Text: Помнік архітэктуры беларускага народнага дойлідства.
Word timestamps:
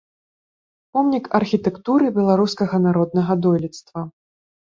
Помнік 0.97 1.25
архітэктуры 1.39 2.05
беларускага 2.17 2.75
народнага 2.87 3.33
дойлідства. 3.47 3.99